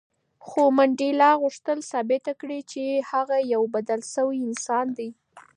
[0.45, 5.09] خو منډېلا غوښتل ثابته کړي چې هغه یو بدل شوی انسان دی.